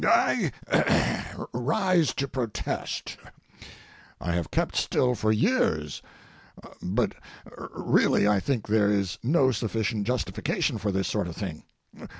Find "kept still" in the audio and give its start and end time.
4.49-5.13